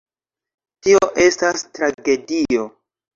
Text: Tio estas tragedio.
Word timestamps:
Tio 0.87 1.01
estas 1.25 1.65
tragedio. 1.79 2.65